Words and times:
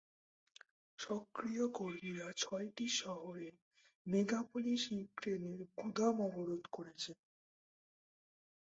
সক্রিয় 0.99 1.65
কর্মীরা 1.71 2.27
ছয়টি 2.37 2.87
শহরের 2.99 3.53
মেগাপলিস 4.05 4.83
ইউক্রেনের 4.95 5.59
গুদাম 5.77 6.15
অবরোধ 6.27 6.63
করেছে। 6.71 7.11